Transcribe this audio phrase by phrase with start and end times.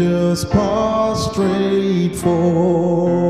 [0.00, 3.29] Angels prostrate forth.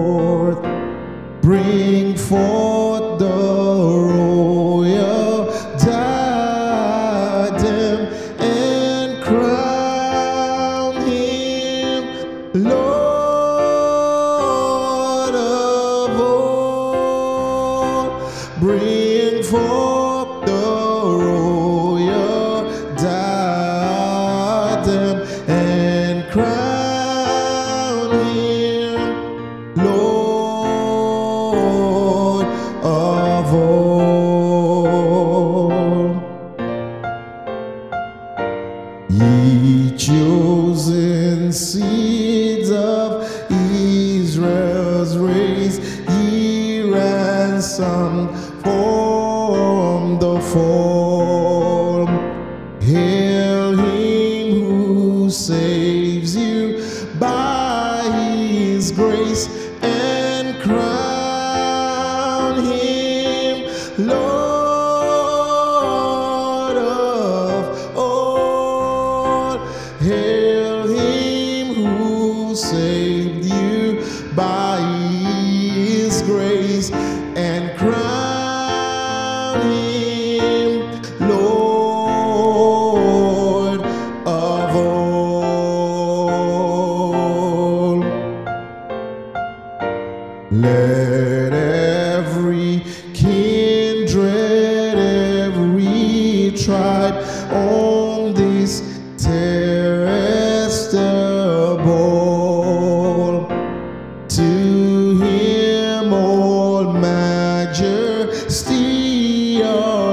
[52.91, 55.80] Hail him who saves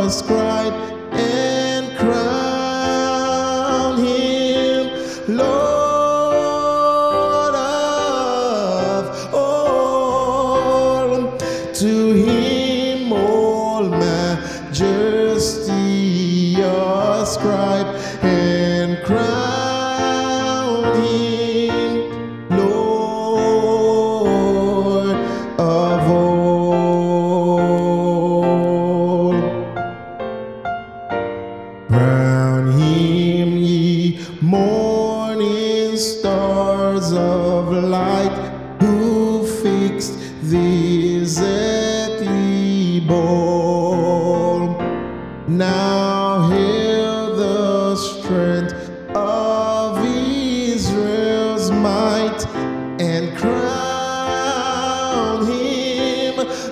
[0.07, 0.46] ascribe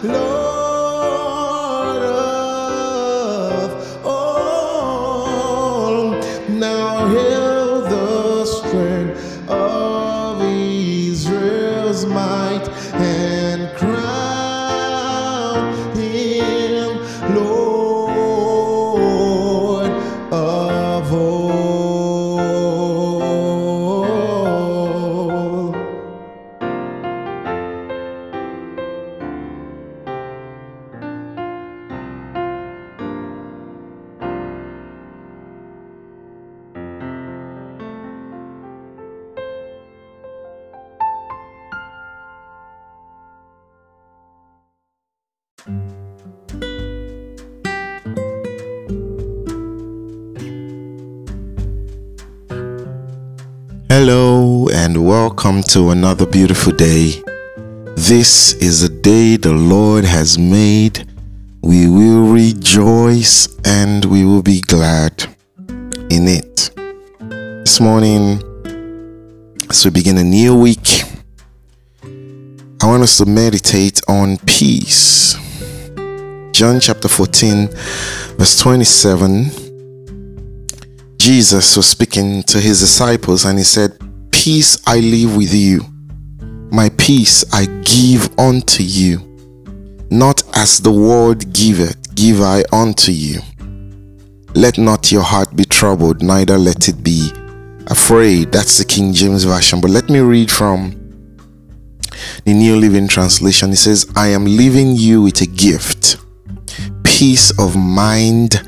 [0.08, 0.35] Lord
[54.08, 57.24] Hello and welcome to another beautiful day.
[57.96, 61.10] This is a day the Lord has made.
[61.64, 65.24] We will rejoice and we will be glad
[66.12, 66.70] in it.
[67.66, 68.44] This morning,
[69.72, 71.02] as we begin a new week,
[72.04, 75.34] I want us to meditate on peace.
[76.52, 77.70] John chapter 14,
[78.38, 79.65] verse 27.
[81.26, 83.98] Jesus was speaking to his disciples and he said,
[84.32, 85.82] Peace I leave with you,
[86.70, 89.18] my peace I give unto you.
[90.12, 93.40] Not as the world giveth, give I unto you.
[94.54, 97.32] Let not your heart be troubled, neither let it be
[97.88, 98.52] afraid.
[98.52, 99.82] That's the King James Version.
[99.82, 100.92] But let me read from
[102.44, 103.72] the New Living Translation.
[103.72, 106.18] It says, I am leaving you with a gift,
[107.04, 108.62] peace of mind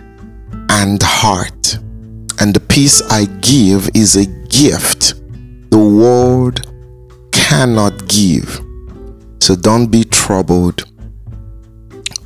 [0.71, 1.56] and heart.
[2.39, 5.16] And the peace I give is a gift
[5.72, 6.62] the world
[7.31, 8.62] cannot give.
[9.39, 10.84] So don't be troubled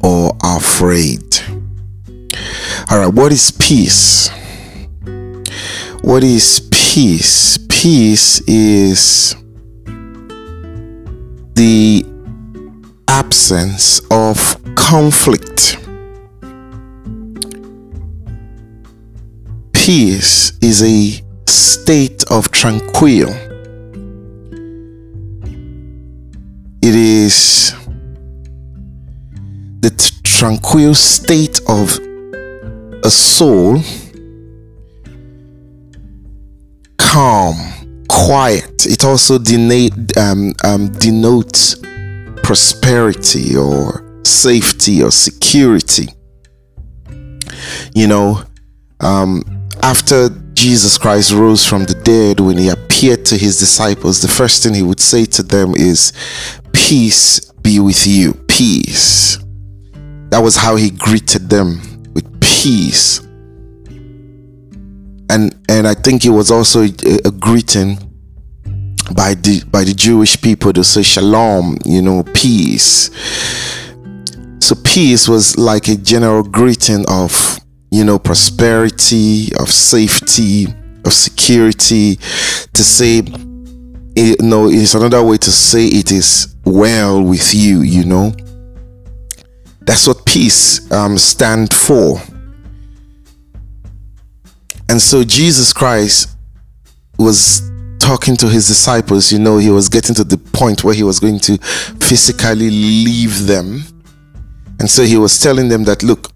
[0.04, 1.24] or afraid.
[2.90, 4.30] All right, what is peace?
[6.02, 7.58] What is peace?
[7.69, 9.36] Peace is
[11.56, 12.06] the
[13.08, 15.81] absence of conflict.
[19.93, 23.27] Peace is a state of tranquil.
[26.81, 27.73] It is
[29.81, 29.91] the
[30.23, 31.99] tranquil state of
[33.03, 33.81] a soul,
[36.97, 37.57] calm,
[38.07, 38.85] quiet.
[38.85, 41.75] It also denate, um, um, denotes
[42.43, 46.07] prosperity or safety or security.
[47.93, 48.43] You know,
[49.01, 54.28] um, after Jesus Christ rose from the dead, when he appeared to his disciples, the
[54.28, 56.13] first thing he would say to them is,
[56.74, 58.33] Peace be with you.
[58.48, 59.38] Peace.
[60.30, 61.81] That was how he greeted them
[62.13, 63.19] with peace.
[65.30, 67.98] And and I think it was also a, a greeting
[69.16, 73.10] by the by the Jewish people to say shalom, you know, peace.
[74.60, 77.60] So peace was like a general greeting of
[77.91, 80.65] you know, prosperity, of safety,
[81.05, 82.15] of security.
[82.73, 83.21] To say,
[84.15, 88.33] you know, it's another way to say it is well with you, you know.
[89.81, 92.21] That's what peace um, stand for.
[94.89, 96.38] And so Jesus Christ
[97.17, 101.03] was talking to his disciples, you know, he was getting to the point where he
[101.03, 101.57] was going to
[101.99, 103.83] physically leave them.
[104.79, 106.31] And so he was telling them that, look,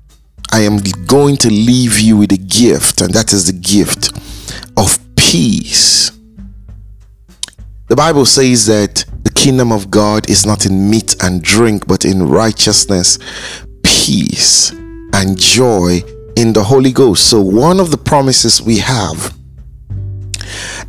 [0.55, 4.13] I am going to leave you with a gift, and that is the gift
[4.77, 6.11] of peace.
[7.87, 12.05] The Bible says that the kingdom of God is not in meat and drink, but
[12.05, 13.19] in righteousness,
[13.83, 14.71] peace,
[15.11, 16.01] and joy
[16.37, 17.29] in the Holy Ghost.
[17.29, 19.35] So, one of the promises we have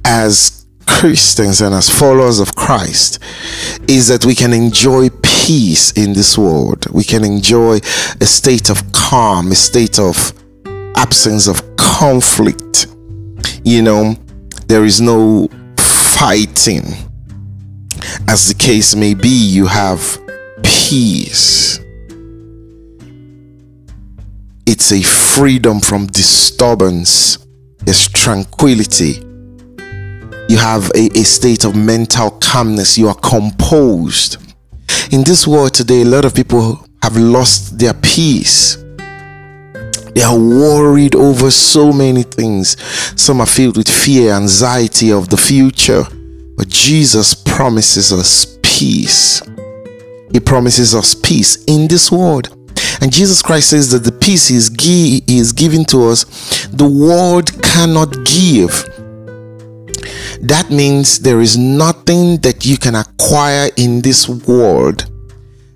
[0.04, 3.18] as Christians and as followers of Christ
[3.88, 6.86] is that we can enjoy peace in this world.
[6.90, 7.80] We can enjoy
[8.20, 10.32] a state of calm, a state of
[10.96, 12.86] absence of conflict.
[13.64, 14.14] You know,
[14.68, 15.48] there is no
[15.78, 16.84] fighting.
[18.28, 20.18] As the case may be, you have
[20.62, 21.78] peace.
[24.66, 27.38] It's a freedom from disturbance,
[27.84, 29.25] there's tranquility
[30.48, 34.36] you have a, a state of mental calmness, you are composed.
[35.12, 38.76] In this world today, a lot of people have lost their peace.
[40.14, 42.80] They are worried over so many things.
[43.20, 46.04] Some are filled with fear, anxiety of the future.
[46.56, 49.42] But Jesus promises us peace.
[50.32, 52.48] He promises us peace in this world.
[53.02, 56.24] And Jesus Christ says that the peace He is, gi- he is giving to us,
[56.68, 58.88] the world cannot give.
[60.40, 65.10] That means there is nothing that you can acquire in this world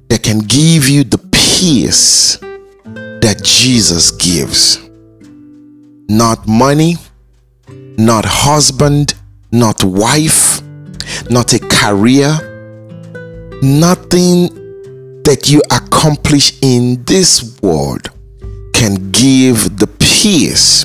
[0.08, 2.36] that can give you the peace
[3.22, 4.78] that Jesus gives.
[6.08, 6.96] Not money,
[7.68, 9.14] not husband,
[9.52, 10.60] not wife,
[11.30, 12.38] not a career,
[13.62, 14.48] nothing
[15.24, 18.10] that you accomplish in this world
[18.72, 20.84] can give the peace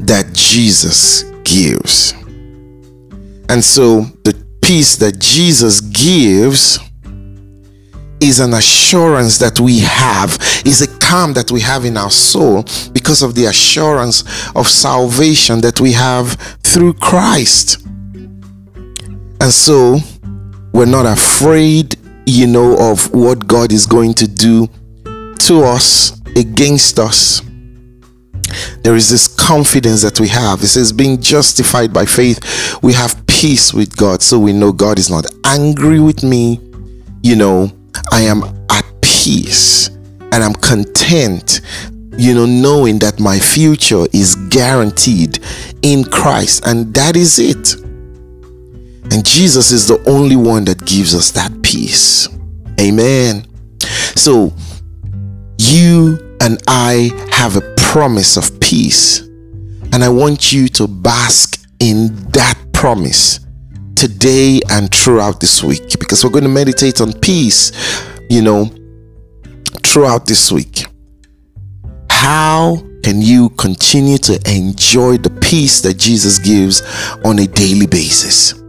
[0.00, 2.12] that Jesus gives.
[3.48, 6.78] And so the peace that Jesus gives
[8.20, 12.64] is an assurance that we have, is a calm that we have in our soul
[12.92, 14.22] because of the assurance
[14.54, 17.84] of salvation that we have through Christ.
[19.40, 19.98] And so
[20.72, 24.68] we're not afraid, you know, of what God is going to do
[25.40, 27.42] to us, against us
[28.82, 30.62] there is this confidence that we have.
[30.62, 34.22] It says, being justified by faith, we have peace with God.
[34.22, 36.60] So we know God is not angry with me.
[37.22, 37.70] You know,
[38.12, 39.88] I am at peace
[40.32, 41.60] and I'm content.
[42.20, 45.38] you know, knowing that my future is guaranteed
[45.80, 47.74] in Christ, and that is it.
[49.12, 52.28] And Jesus is the only one that gives us that peace.
[52.78, 53.46] Amen.
[54.16, 54.52] So,
[55.58, 59.18] you and I have a promise of peace,
[59.92, 63.40] and I want you to bask in that promise
[63.96, 67.72] today and throughout this week because we're going to meditate on peace,
[68.28, 68.70] you know,
[69.82, 70.84] throughout this week.
[72.08, 76.82] How can you continue to enjoy the peace that Jesus gives
[77.24, 78.59] on a daily basis?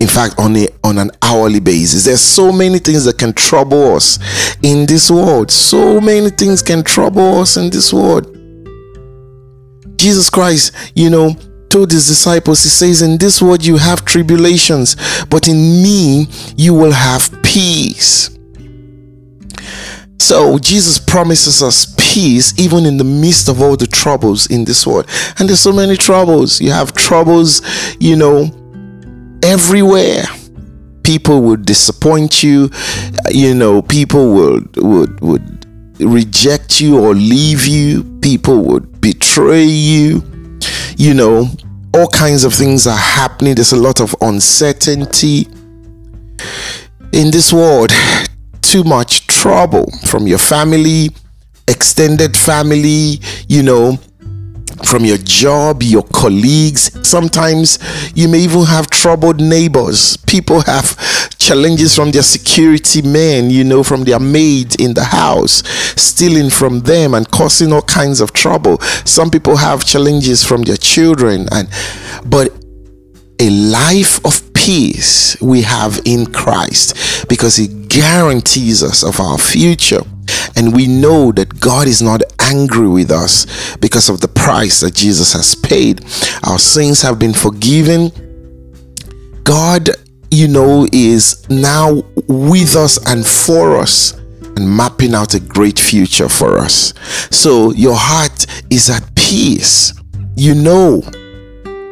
[0.00, 2.04] In fact, on a on an hourly basis.
[2.04, 4.18] There's so many things that can trouble us
[4.62, 5.50] in this world.
[5.50, 8.36] So many things can trouble us in this world.
[9.96, 11.36] Jesus Christ, you know,
[11.68, 16.74] told his disciples, he says, In this world you have tribulations, but in me you
[16.74, 18.30] will have peace.
[20.18, 24.86] So Jesus promises us peace even in the midst of all the troubles in this
[24.86, 25.06] world.
[25.38, 26.60] And there's so many troubles.
[26.60, 27.62] You have troubles,
[27.98, 28.50] you know,
[29.42, 30.24] everywhere.
[31.02, 32.70] People would disappoint you,
[33.30, 35.66] you know, people would would would
[35.98, 40.22] reject you or leave you, people would betray you.
[40.96, 41.48] You know,
[41.94, 43.54] all kinds of things are happening.
[43.54, 45.46] There's a lot of uncertainty
[47.12, 47.92] in this world
[48.70, 51.10] too much trouble from your family,
[51.66, 53.18] extended family,
[53.48, 53.98] you know,
[54.84, 56.90] from your job, your colleagues.
[57.06, 57.78] Sometimes
[58.14, 60.16] you may even have troubled neighbors.
[60.18, 60.96] People have
[61.38, 65.62] challenges from their security men, you know, from their maid in the house,
[66.00, 68.78] stealing from them and causing all kinds of trouble.
[69.04, 71.68] Some people have challenges from their children and
[72.24, 72.52] but
[73.40, 80.02] a life of peace we have in Christ because He guarantees us of our future.
[80.54, 84.94] And we know that God is not angry with us because of the price that
[84.94, 86.04] Jesus has paid.
[86.44, 88.10] Our sins have been forgiven.
[89.44, 89.90] God,
[90.30, 94.12] you know, is now with us and for us
[94.56, 96.92] and mapping out a great future for us.
[97.30, 99.94] So your heart is at peace.
[100.36, 101.02] You know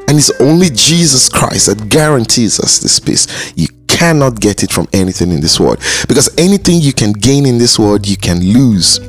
[0.08, 3.52] and it's only Jesus Christ that guarantees us this peace.
[3.56, 7.58] You cannot get it from anything in this world because anything you can gain in
[7.58, 9.00] this world, you can lose.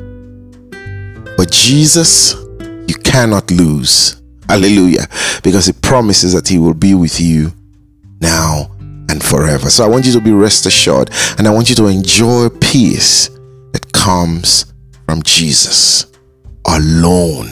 [1.40, 2.34] But Jesus,
[2.86, 4.20] you cannot lose.
[4.46, 5.08] Hallelujah.
[5.42, 7.54] Because He promises that He will be with you
[8.20, 8.70] now
[9.08, 9.70] and forever.
[9.70, 13.30] So I want you to be rest assured and I want you to enjoy peace
[13.72, 14.70] that comes
[15.06, 16.12] from Jesus
[16.66, 17.48] alone.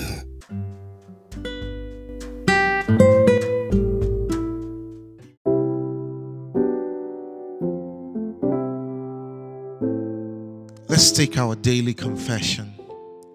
[10.88, 12.77] Let's take our daily confession.